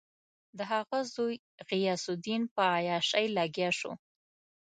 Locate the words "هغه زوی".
0.71-1.35